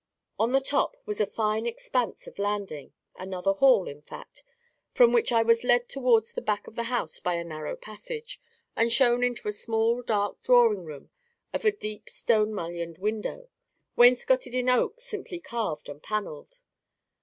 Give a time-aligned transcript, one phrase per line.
[0.39, 4.43] On the top was a fine expanse of landing, another hall, in fact,
[4.95, 8.41] from which I was led towards the back of the house by a narrow passage,
[8.75, 11.11] and shown into a small dark drawing room
[11.53, 13.49] with a deep stone mullioned window,
[13.95, 16.61] wainscoted in oak simply carved and panelled.